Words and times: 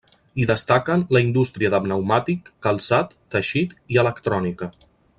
Hi 0.37 0.45
destaquen 0.51 1.03
la 1.17 1.21
indústria 1.25 1.71
de 1.75 1.81
pneumàtic, 1.85 2.51
calçat, 2.69 3.17
teixit 3.37 3.81
i 3.95 4.05
electrònica. 4.07 4.73